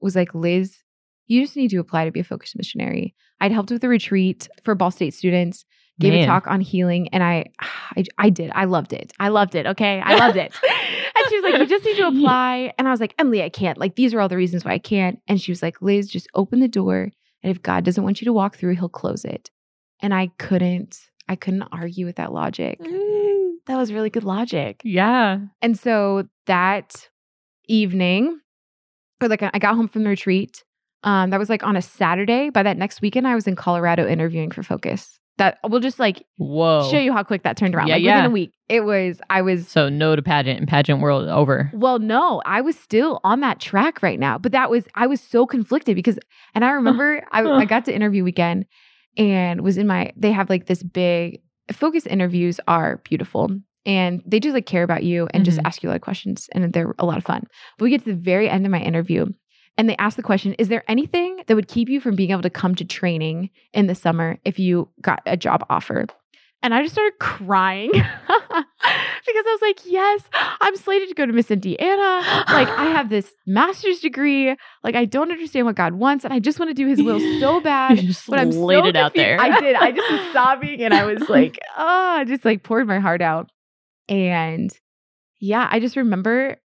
[0.00, 0.78] was like, Liz,
[1.30, 3.14] you just need to apply to be a focused missionary.
[3.40, 5.64] I'd helped with a retreat for Ball State students,
[6.00, 8.50] gave a talk on healing, and I, I, I did.
[8.52, 9.12] I loved it.
[9.20, 9.64] I loved it.
[9.64, 10.52] Okay, I loved it.
[10.62, 13.48] and she was like, "You just need to apply." And I was like, "Emily, I
[13.48, 13.78] can't.
[13.78, 16.26] Like, these are all the reasons why I can't." And she was like, "Liz, just
[16.34, 17.10] open the door,
[17.44, 19.50] and if God doesn't want you to walk through, He'll close it."
[20.00, 20.98] And I couldn't.
[21.28, 22.80] I couldn't argue with that logic.
[22.80, 23.52] Mm.
[23.66, 24.80] That was really good logic.
[24.82, 25.38] Yeah.
[25.62, 27.08] And so that
[27.68, 28.40] evening,
[29.22, 30.64] or like I got home from the retreat.
[31.02, 32.50] Um, that was like on a Saturday.
[32.50, 35.18] By that next weekend, I was in Colorado interviewing for Focus.
[35.38, 36.86] That we'll just like Whoa.
[36.90, 37.86] show you how quick that turned around.
[37.88, 38.16] Yeah, like yeah.
[38.16, 38.52] within a week.
[38.68, 41.70] It was I was So no to pageant and pageant world over.
[41.72, 44.36] well, no, I was still on that track right now.
[44.36, 46.18] But that was I was so conflicted because
[46.54, 48.66] and I remember I, I got to interview weekend
[49.16, 51.40] and was in my they have like this big
[51.72, 53.48] focus interviews are beautiful
[53.86, 55.62] and they just like care about you and just Mhm.
[55.64, 57.44] ask you a lot of questions and they're a lot of fun.
[57.78, 59.24] But we get to the very end of my interview
[59.80, 62.42] and they asked the question, is there anything that would keep you from being able
[62.42, 66.04] to come to training in the summer if you got a job offer?
[66.62, 68.04] And I just started crying because
[68.84, 70.22] I was like, yes,
[70.60, 72.44] I'm slated to go to Miss Indiana.
[72.50, 74.54] Like, I have this master's degree.
[74.84, 76.26] Like, I don't understand what God wants.
[76.26, 77.98] And I just want to do his will so bad.
[78.02, 79.40] You just But I'm laid so it out there.
[79.40, 79.76] I did.
[79.76, 82.98] I just was sobbing and I was like, oh, ah, I just like poured my
[82.98, 83.50] heart out.
[84.10, 84.70] And
[85.38, 86.58] yeah, I just remember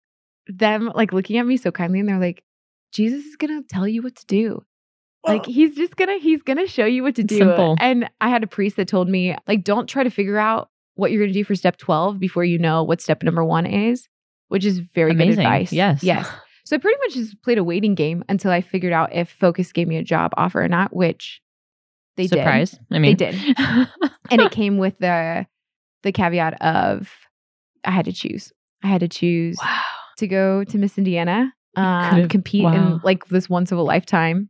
[0.47, 2.43] them like looking at me so kindly and they're like,
[2.93, 4.63] Jesus is gonna tell you what to do.
[5.25, 7.37] Like he's just gonna he's gonna show you what to do.
[7.37, 7.75] Simple.
[7.79, 11.11] And I had a priest that told me, like, don't try to figure out what
[11.11, 14.07] you're gonna do for step 12 before you know what step number one is,
[14.49, 15.35] which is very Amazing.
[15.35, 15.71] good advice.
[15.71, 16.03] Yes.
[16.03, 16.29] Yes.
[16.65, 19.71] So I pretty much just played a waiting game until I figured out if Focus
[19.71, 21.41] gave me a job offer or not, which
[22.15, 22.39] they did.
[22.39, 22.79] Surprise.
[22.91, 23.35] I mean, they did.
[24.31, 25.45] And it came with the
[26.03, 27.11] the caveat of
[27.83, 28.51] I had to choose.
[28.83, 29.81] I had to choose wow.
[30.17, 32.73] to go to Miss Indiana, um, compete wow.
[32.73, 34.49] in like this once of a lifetime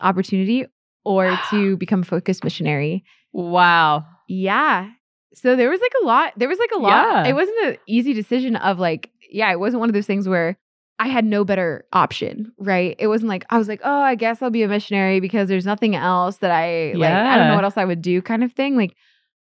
[0.00, 0.66] opportunity,
[1.04, 3.04] or to become a focused missionary.
[3.32, 4.04] Wow.
[4.28, 4.90] Yeah.
[5.34, 6.32] So there was like a lot.
[6.36, 7.24] There was like a lot.
[7.24, 7.28] Yeah.
[7.28, 10.56] It wasn't an easy decision of like, yeah, it wasn't one of those things where
[10.98, 12.96] I had no better option, right?
[12.98, 15.66] It wasn't like I was like, oh, I guess I'll be a missionary because there's
[15.66, 17.12] nothing else that I like.
[17.12, 18.76] I don't know what else I would do, kind of thing.
[18.76, 18.96] Like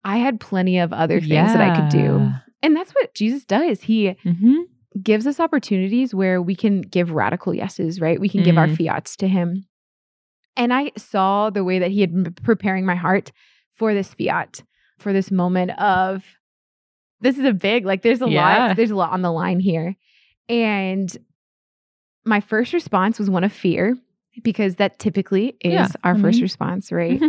[0.03, 2.29] I had plenty of other things that I could do,
[2.61, 3.81] and that's what Jesus does.
[3.81, 4.63] He hmm
[5.01, 8.19] gives us opportunities where we can give radical yeses, right?
[8.19, 8.77] We can give our Mm.
[8.77, 9.65] fiats to him.
[10.57, 13.31] And I saw the way that he had been preparing my heart
[13.73, 14.63] for this fiat,
[14.97, 16.23] for this moment of
[17.19, 18.67] this is a big, like there's a Yeah.
[18.67, 19.95] lot, there's a lot on the line here.
[20.47, 21.15] And
[22.25, 23.97] my first response was one of fear
[24.43, 27.21] because that typically is Yeah, our I first response, right?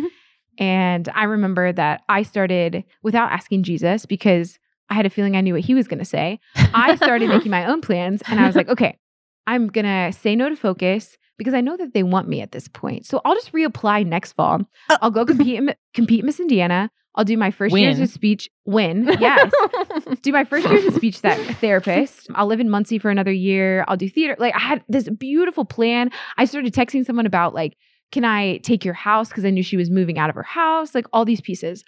[0.58, 5.40] And I remember that I started without asking Jesus because I had a feeling I
[5.40, 6.40] knew what he was going to say.
[6.56, 8.98] I started making my own plans and I was like, okay,
[9.46, 12.52] I'm going to say no to focus because I know that they want me at
[12.52, 13.06] this point.
[13.06, 14.62] So I'll just reapply next fall.
[14.88, 16.90] Uh, I'll go compete in, compete in Miss Indiana.
[17.16, 19.04] I'll do my first years of speech win.
[19.18, 19.50] Yes.
[20.22, 22.28] do my first years of speech that therapist.
[22.34, 23.86] I'll live in Muncie for another year.
[23.88, 24.36] I'll do theater.
[24.38, 26.10] Like I had this beautiful plan.
[26.36, 27.78] I started texting someone about like,
[28.12, 29.28] can I take your house?
[29.28, 31.84] Because I knew she was moving out of her house, like all these pieces.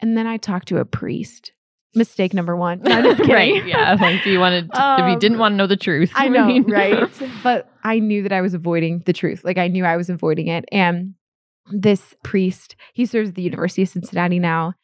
[0.00, 1.52] And then I talked to a priest.
[1.94, 2.80] Mistake number one.
[2.82, 3.34] No, I'm just kidding.
[3.34, 3.66] right.
[3.66, 3.96] Yeah.
[4.00, 6.46] Like if you wanted, if you Um, didn't want to know the truth, I know,
[6.46, 7.08] mean- right?
[7.42, 9.44] But I knew that I was avoiding the truth.
[9.44, 10.64] Like I knew I was avoiding it.
[10.72, 11.14] And
[11.70, 14.74] this priest, he serves at the University of Cincinnati now,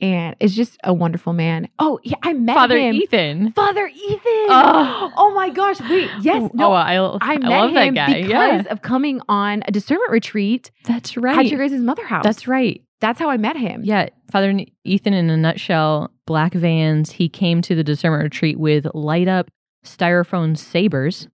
[0.00, 1.68] and is just a wonderful man.
[1.78, 2.94] Oh, yeah, I met Father him.
[2.94, 3.52] Ethan.
[3.52, 4.18] Father Ethan.
[4.24, 5.12] Oh.
[5.16, 5.34] Oh.
[5.34, 5.80] my gosh!
[5.80, 6.70] Wait, yes, Oh, no.
[6.70, 8.22] oh, I, I I, met love that him guy.
[8.22, 8.72] because yeah.
[8.72, 11.38] of coming on a discernment retreat That's right.
[11.38, 12.24] at your guys' mother house.
[12.24, 12.82] That's right.
[13.00, 13.82] That's how I met him.
[13.84, 17.12] Yeah, Father Ethan, in a nutshell, black vans.
[17.12, 19.50] He came to the discernment retreat with light up
[19.84, 21.28] styrofoam sabers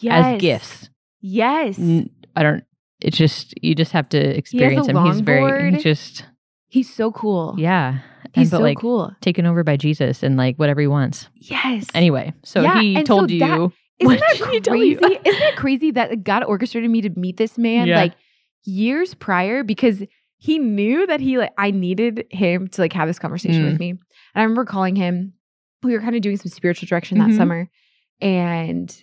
[0.00, 0.34] yes.
[0.34, 0.90] as gifts.
[1.20, 1.78] Yes,
[2.36, 2.64] I don't.
[3.00, 4.96] It's just you just have to experience him.
[5.04, 6.24] He's very he's just
[6.68, 7.54] he's so cool.
[7.58, 7.98] yeah.
[8.34, 9.10] he's and, so like cool.
[9.20, 11.28] taken over by Jesus and like whatever he wants.
[11.34, 11.86] Yes.
[11.94, 13.72] Anyway, so Yeah, he and so told that- you.
[14.00, 14.60] Isn't that you?
[14.62, 15.18] crazy?
[15.24, 17.96] Isn't that crazy that God orchestrated me to meet this man Yeah.
[18.02, 18.12] like
[18.64, 20.02] years prior because
[20.36, 23.70] he knew that he like I needed him to like have this conversation Mm.
[23.72, 23.90] with me.
[23.90, 23.98] And
[24.36, 25.32] I remember calling him.
[25.82, 27.36] We were kind of doing some spiritual direction that Mhm.
[27.36, 27.68] summer,
[28.20, 28.94] and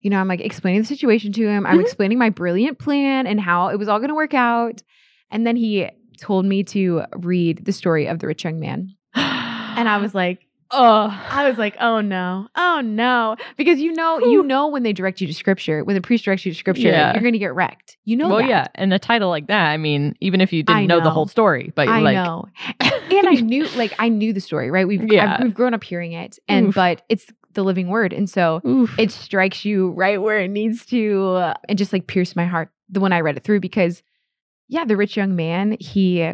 [0.00, 1.66] you know I'm like explaining the situation to him.
[1.66, 1.82] I'm Mhm.
[1.82, 4.82] explaining my brilliant plan and how it was all going to work out.
[5.30, 9.88] And then he told me to read the story of the rich young man, and
[9.88, 10.46] I was like.
[10.74, 14.94] oh, I was like, oh no, oh no, because you know, you know when they
[14.94, 17.12] direct you to scripture, when the priest directs you to scripture, Yeah.
[17.12, 17.98] you're going to get wrecked.
[18.06, 18.48] You know, well, that.
[18.48, 19.66] yeah, and a title like that.
[19.68, 21.00] I mean, even if you didn't I know.
[21.02, 22.46] the whole story, but I like, know,
[22.80, 24.88] and I knew, like, I knew the story, right?
[24.88, 25.34] We've Yeah.
[25.34, 26.74] I've, we've grown up hearing it, and Oof.
[26.74, 28.98] but it's the living word, and so Oof.
[28.98, 32.70] it strikes you right where it needs to, uh, and just like pierced my heart
[32.88, 34.02] the when I read it through because,
[34.72, 36.32] yeah, the rich young man, he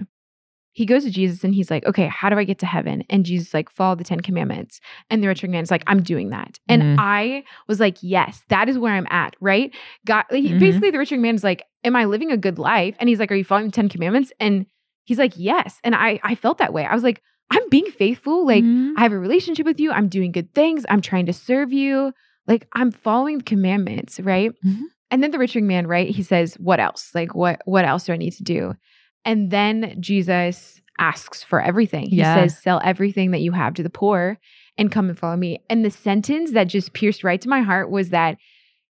[0.72, 3.02] he goes to Jesus and he's like, okay, how do I get to heaven?
[3.10, 4.80] And Jesus is like, follow the Ten Commandments.
[5.10, 6.60] And the rich young man is like, I'm doing that.
[6.68, 6.96] And Mhm.
[6.98, 9.74] I was like, yes, that is where I'm at, right?
[10.06, 10.60] God, he, Mhm.
[10.60, 12.94] basically, the rich young man is like, am I living a good life?
[13.00, 14.32] And he's like, are you following the Ten Commandments?
[14.38, 14.66] And
[15.04, 15.80] he's like, yes.
[15.82, 16.84] And I I felt that way.
[16.84, 17.20] I was like,
[17.50, 18.46] I'm being faithful.
[18.46, 18.92] Like, Mhm.
[18.96, 19.90] I have a relationship with you.
[19.90, 20.86] I'm doing good things.
[20.88, 22.12] I'm trying to serve you.
[22.46, 24.52] Like I'm following the commandments, right?
[25.10, 26.08] And then the rich young man, right?
[26.08, 27.14] He says, "What else?
[27.14, 28.74] Like what what else do I need to do?"
[29.24, 32.10] And then Jesus asks for everything.
[32.10, 32.34] He Yeah.
[32.34, 34.38] says, "Sell everything that you have to the poor
[34.76, 37.90] and come and follow me." And the sentence that just pierced right to my heart
[37.90, 38.36] was that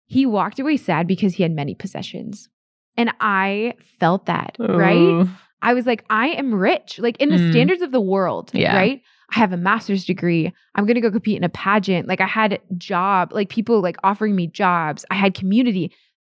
[0.06, 2.48] he walked away sad because he had many possessions.
[2.96, 4.98] And I felt that, right?
[4.98, 5.28] Oh.
[5.62, 7.50] I was like, I am rich, like in the Mm.
[7.52, 8.76] standards of the world, Yeah.
[8.76, 9.00] right?
[9.34, 10.52] I have a master's degree.
[10.74, 12.06] I'm going to go compete in a pageant.
[12.08, 15.04] Like I had job, like people like offering me jobs.
[15.10, 15.92] I had community,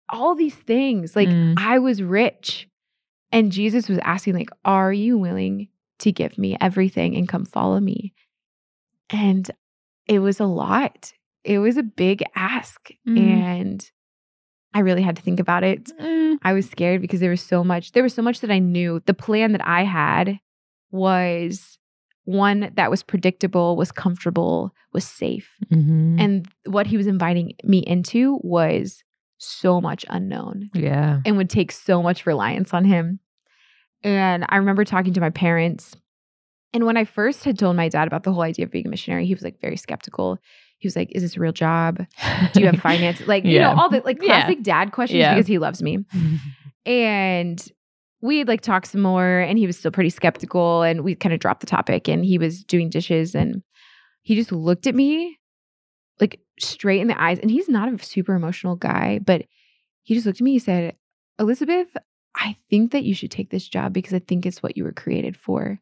[0.08, 1.14] all these things.
[1.14, 1.54] Like Mm.
[1.58, 2.68] I was rich.
[3.30, 7.78] And Jesus was asking like, are you willing to give me everything and come follow
[7.78, 8.14] me?
[9.10, 9.50] And
[10.06, 11.12] it was a lot.
[11.44, 12.90] It was a big ask.
[13.06, 13.18] Mm.
[13.18, 13.90] And
[14.74, 15.86] I really had to think about it.
[16.00, 16.36] Mm.
[16.42, 17.92] I was scared because there was so much.
[17.92, 19.02] There was so much that I knew.
[19.06, 20.38] The plan that I had
[20.90, 21.78] was
[22.24, 25.50] one that was predictable, was comfortable, was safe.
[25.72, 26.20] Mhm.
[26.20, 29.02] And what he was inviting me into was
[29.38, 31.20] so much unknown yeah.
[31.24, 33.20] and would take so much reliance on him.
[34.02, 35.96] And I remember talking to my parents.
[36.74, 38.90] And when I first had told my dad about the whole idea of being a
[38.90, 40.38] missionary, he was like very skeptical.
[40.78, 41.98] He was like, Is this a real job?
[42.52, 43.20] Do you have finance?
[43.26, 44.42] Like, you know, all the like Yeah.
[44.42, 45.34] classic dad questions Yeah.
[45.34, 45.98] because he loves me.
[46.86, 47.62] And
[48.22, 51.32] we had like talked some more and he was still pretty skeptical and we kind
[51.32, 53.62] of dropped the topic and he was doing dishes and
[54.22, 55.38] he just looked at me
[56.20, 59.44] like straight in the eyes and he's not a super emotional guy but
[60.02, 60.96] he just looked at me he said
[61.38, 61.88] elizabeth
[62.34, 64.92] I think that you should take this job because I think it's what you were
[64.92, 65.80] created for.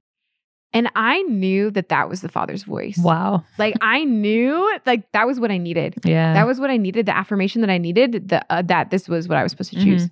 [0.72, 2.98] And I knew that that was the Father's voice.
[2.98, 3.44] Wow.
[3.59, 5.94] Like I knew like that was what I needed.
[6.05, 6.35] Yeah.
[6.35, 9.29] That was what I needed, the affirmation that I needed, the, uh, that this was
[9.29, 10.11] what I was supposed to choose.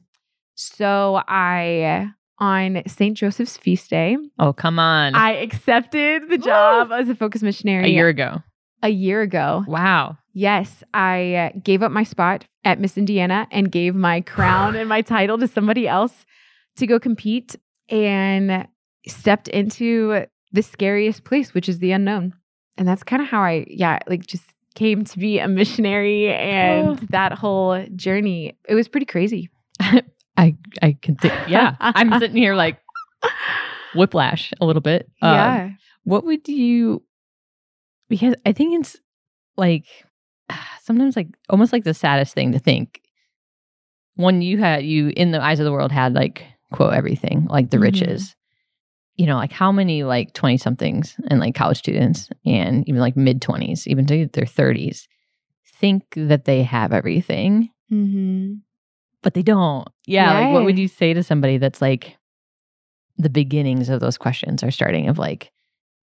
[0.54, 3.16] So I, on St.
[3.16, 5.14] Joseph's feast day, oh, come on.
[5.14, 8.42] I accepted the job as a focus missionary a year ago.
[8.82, 9.64] a year ago.
[9.66, 10.18] Wow.
[10.32, 14.88] Yes, I uh, gave up my spot at Miss Indiana and gave my crown and
[14.88, 16.24] my title to somebody else
[16.76, 17.54] to go compete
[17.88, 18.66] and
[19.06, 22.32] stepped into the scariest place, which is the unknown.
[22.78, 26.88] And that's kind of how I, yeah, like just came to be a missionary and
[26.88, 26.94] Oh.
[27.10, 28.56] that whole journey.
[28.68, 29.50] It was pretty crazy.
[30.36, 31.34] I I can think.
[31.46, 31.76] Yeah.
[31.78, 32.78] I'm sitting here like
[33.94, 35.08] whiplash a little bit.
[35.22, 35.70] Um, yeah.
[36.04, 37.02] What would you?
[38.08, 38.96] Because I think it's
[39.56, 39.84] like
[40.82, 43.00] sometimes like almost like the saddest thing to think.
[44.16, 47.70] When you had you in the eyes of the world had like quote everything like
[47.70, 47.82] the Mhm.
[47.82, 48.34] riches.
[49.16, 53.16] You know, like how many like twenty somethings and like college students and even like
[53.16, 55.07] mid twenties, even to their thirties,
[55.81, 58.55] think that they have everything Mm-hmm.
[59.22, 59.87] but they don't.
[60.07, 62.16] Yeah, like what would you say to somebody that's like
[63.18, 65.53] the beginnings of those questions are starting of like,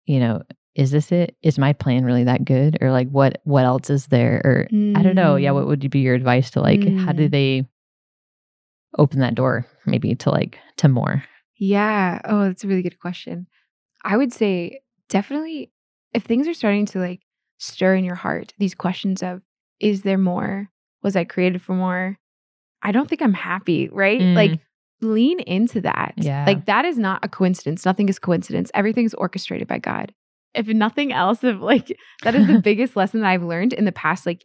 [0.06, 0.44] you know,
[0.76, 1.36] is this it?
[1.44, 2.78] Is my plan really that good?
[2.80, 4.42] Or like what what else is there?
[4.46, 5.36] Or I don't know.
[5.36, 7.32] Yeah, what would be your advice to like how do Mm.
[7.32, 7.66] they
[8.98, 11.24] open that door maybe to like to more?
[11.63, 12.19] Yeah.
[12.26, 13.47] Oh, that's a really good question.
[14.04, 15.71] I would say definitely
[16.13, 17.21] if things are starting to like
[17.58, 19.41] stir in your heart, these questions of
[19.80, 20.69] is there more?
[21.04, 22.17] Was I created for more?
[22.82, 24.19] I don't think I'm happy, right?
[24.19, 24.36] Mm.
[24.36, 24.60] Like
[25.02, 26.15] lean into that.
[26.17, 26.43] Yeah.
[26.45, 27.86] Like that is not a coincidence.
[27.86, 28.69] Nothing is coincidence.
[28.73, 30.13] Everything's orchestrated by God.
[30.54, 33.93] If nothing else, if like that is the biggest lesson that I've learned in the
[33.93, 34.43] past like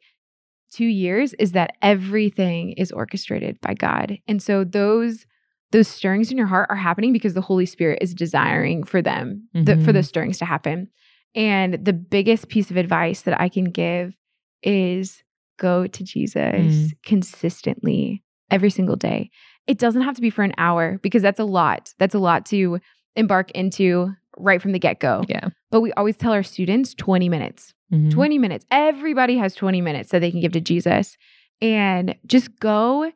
[0.71, 4.19] two years is that everything is orchestrated by God.
[4.29, 5.27] And so those
[5.73, 9.49] those stirrings in your heart are happening because the Holy Spirit is desiring for them,
[9.53, 10.89] the, for those stirrings to happen.
[11.35, 14.15] And the biggest piece of advice that I can give
[14.63, 15.23] is
[15.59, 16.91] go to Jesus Mm.
[17.05, 19.31] consistently every single day.
[19.67, 21.93] It doesn't have to be for an hour because that's a lot.
[21.99, 22.81] That's a lot to
[23.17, 25.25] embark into right from the get go.
[25.29, 25.49] Yeah.
[25.71, 27.75] But we always tell our students 20 minutes.
[27.93, 28.11] Mhm.
[28.11, 28.65] 20 minutes.
[28.71, 31.17] Everybody has 20 minutes that they can give to Jesus.
[31.61, 33.11] And just go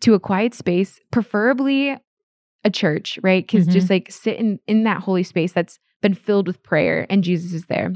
[0.00, 1.96] to a quiet space, preferably
[2.64, 3.44] a church, right?
[3.44, 7.22] Because just like sit in, in that holy space that's been filled with prayer and
[7.24, 7.92] Jesus is there.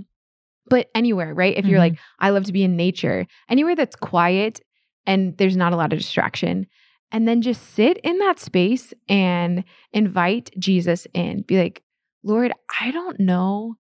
[0.69, 1.57] But anywhere, right?
[1.57, 1.91] If you're Mhm.
[1.93, 4.61] like, I love to be in nature, anywhere that's quiet
[5.07, 6.67] and there's not a lot of distraction.
[7.13, 11.43] And then just sit in that space and invite Jesus in.
[11.43, 11.83] Be like,
[12.23, 13.75] Lord, I don't know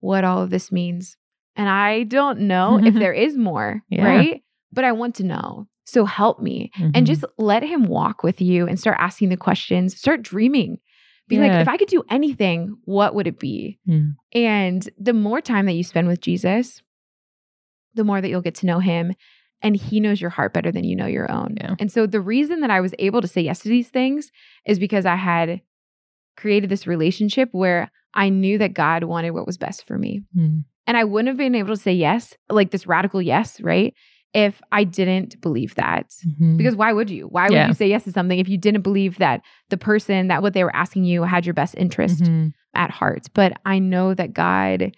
[0.00, 1.16] what all of this means.
[1.54, 4.04] And I don't know if there is more, Yeah.
[4.04, 4.42] right?
[4.72, 5.68] But I want to know.
[5.92, 6.70] So help me.
[6.76, 7.04] And Mhm.
[7.06, 10.78] just let him walk with you and start asking the questions, start dreaming.
[11.28, 11.42] Be Yeah.
[11.42, 13.78] like, if I could do anything, what would it be?
[13.86, 14.14] Mm.
[14.34, 16.82] And the more time that you spend with Jesus,
[17.94, 19.12] the more that you'll get to know him.
[19.60, 21.54] And he knows your heart better than you know your own.
[21.60, 21.76] Yeah.
[21.78, 24.32] And so the reason that I was able to say yes to these things
[24.66, 25.60] is because I had
[26.36, 30.22] created this relationship where I knew that God wanted what was best for me.
[30.36, 30.64] Mm.
[30.86, 33.94] And I wouldn't have been able to say yes, like this radical yes, right?
[34.34, 36.10] If I didn't believe that.
[36.26, 36.56] Mhm.
[36.56, 37.26] Because why would you?
[37.26, 37.68] Why would Yeah.
[37.68, 40.64] you say yes to something if you didn't believe that the person that what they
[40.64, 42.54] were asking you had your best interest Mhm.
[42.74, 43.26] at heart?
[43.34, 44.96] But I know that God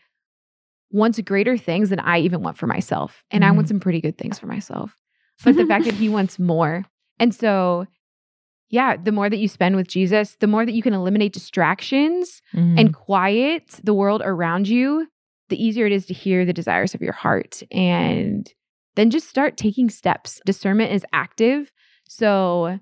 [0.92, 3.24] wants greater things than I even want for myself.
[3.32, 3.68] And I want Mhm.
[3.70, 4.96] some pretty good things for myself.
[5.44, 6.84] But the fact that he wants more.
[7.18, 7.86] And so
[8.70, 12.40] yeah, the more that you spend with Jesus, the more that you can eliminate distractions
[12.54, 15.06] and quiet the world around you,
[15.48, 17.62] the easier it is to hear the desires of your heart.
[17.70, 18.50] And
[18.96, 20.40] then just start taking steps.
[20.46, 21.70] Discernment is active.
[22.08, 22.78] So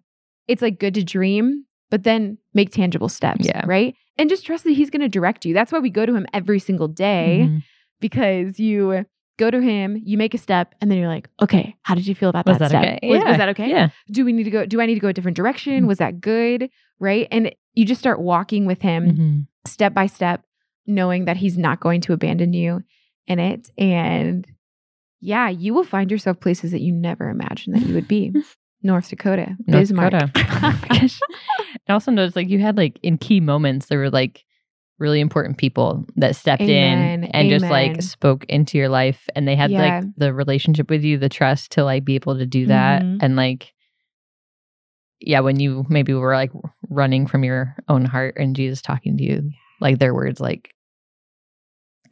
[0.49, 3.47] it's like good to dream, but then make tangible steps.
[3.47, 3.63] Yeah.
[3.67, 3.95] Right.
[4.19, 5.55] And just trust that he's going to direct you.
[5.55, 7.63] That's why we go to him every single day Mhm.
[8.01, 9.05] because you
[9.39, 12.15] go to him, you make a step, and then you're like, okay, how did you
[12.15, 12.97] feel about Was that, that step?
[12.99, 13.09] okay?
[13.09, 13.71] Was, was that okay?
[13.71, 13.89] Yeah.
[14.11, 14.67] Do we need to go?
[14.67, 15.85] Do I need to go a different direction?
[15.85, 15.87] Mm.
[15.89, 16.69] Was that good?
[17.01, 17.27] Right.
[17.31, 19.47] And you just start walking with him Mhm.
[19.67, 20.45] step by step,
[20.87, 22.83] knowing that he's not going to abandon you
[23.27, 23.71] in it.
[23.79, 24.47] And
[25.23, 28.33] yeah, you will find yourself places that you never imagined that you would be.
[28.83, 30.11] North Dakota, North Bismarck.
[30.11, 30.87] Dakota.
[30.91, 31.21] Gosh.
[31.89, 34.45] I also noticed like you had like in key moments there were like
[34.99, 37.23] really important people that stepped Amen.
[37.23, 40.01] in and just like spoke into your life and they had Yeah.
[40.01, 43.19] like the relationship with you, the trust to like be able to do that Mhm.
[43.23, 43.73] and like
[45.21, 46.51] yeah, when you maybe were like
[46.91, 49.51] running from your own heart and Jesus talking to you,
[49.81, 50.75] like their words like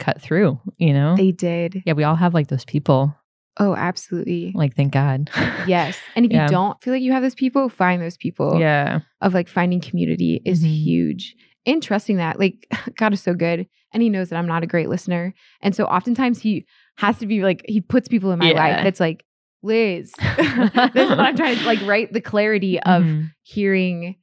[0.01, 1.14] cut through, you know?
[1.16, 1.82] They did.
[1.86, 3.14] yeah, we all have like those people.
[3.59, 4.53] Oh, absolutely.
[4.55, 5.30] Like, thank God.
[5.66, 5.96] Yes.
[6.16, 6.44] And if Yeah.
[6.44, 8.59] you don't feel like you have those people, find those people.
[8.59, 9.01] yeah.
[9.20, 10.68] Of like finding community is Mhm.
[10.84, 11.36] huge.
[11.66, 13.66] And trusting that, like, God is so good.
[13.92, 15.34] And he knows that I'm not a great listener.
[15.61, 16.64] And so oftentimes he
[16.96, 18.57] has to be like, he puts people in my Yeah.
[18.59, 19.24] life that's like,
[19.62, 20.46] Liz, this
[21.05, 23.30] is what I'm trying to like write the clarity of Mhm.
[23.42, 24.16] hearing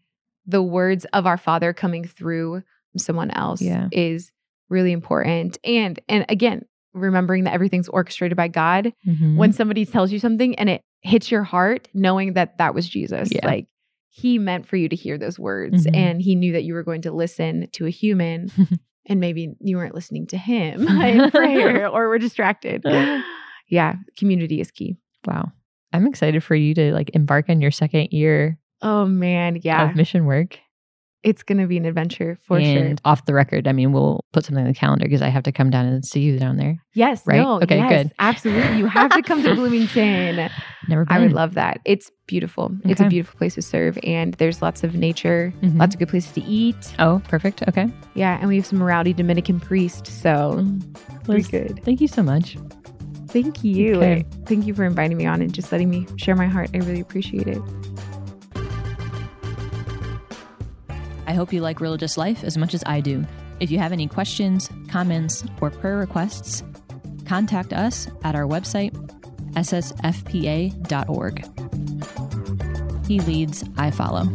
[0.47, 2.63] the words of our father coming through
[2.97, 3.89] someone else Yeah.
[3.91, 4.31] is
[4.69, 5.57] really important.
[5.63, 6.63] And and again,
[6.93, 8.91] remembering that everything's orchestrated by God.
[9.07, 9.35] Mhm.
[9.37, 13.29] When somebody tells you something and it hits your heart, knowing that that was Jesus,
[13.31, 13.45] Yeah.
[13.45, 13.67] like
[14.09, 15.95] he meant for you to hear those words Mhm.
[15.95, 18.49] and he knew that you were going to listen to a human
[19.05, 22.81] and maybe you weren't listening to him in prayer or were distracted.
[23.69, 24.97] Yeah, community is key.
[25.25, 25.51] wow.
[25.93, 29.89] I'm excited for you to like embark on your second year Oh man, yeah.
[29.89, 30.57] of mission work.
[31.27, 32.85] It's going to be an adventure for sure.
[32.85, 35.43] and off the record, I mean, we'll put something on the calendar because I have
[35.43, 36.77] to come down and see you down there.
[36.93, 37.41] Yes, Right?
[37.41, 38.11] no, Okay, yes, good.
[38.17, 38.77] Absolutely.
[38.77, 40.49] You have to come to Bloomington.
[40.87, 41.17] Never been.
[41.17, 41.81] I would love that.
[41.83, 42.71] It's beautiful.
[42.85, 45.77] It's a beautiful place to serve and there's lots of nature, Mhm.
[45.79, 46.93] lots of good places to eat.
[46.97, 47.61] Oh, perfect.
[47.67, 47.87] Okay.
[48.15, 50.65] Yeah, and we have some rowdy Dominican priest, so
[51.25, 51.81] pretty Liz, good.
[51.83, 52.57] Thank you so much.
[53.27, 53.95] Thank you.
[53.97, 54.25] Okay.
[54.45, 56.69] Thank you for inviting me on and just letting me share my heart.
[56.73, 57.61] I really appreciate it.
[61.27, 63.25] I hope you like Religious Life as much as I do.
[63.59, 66.63] If you have any questions, comments, or prayer requests,
[67.25, 68.93] contact us at our website,
[69.53, 71.45] ssfpa.org.
[73.07, 74.25] He leads, I follow.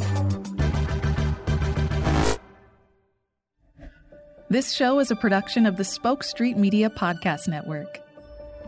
[4.48, 8.00] This show is a production of the Spoke Street Media Podcast Network.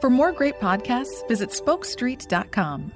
[0.00, 2.90] For more great podcasts, visit spokestreet.com.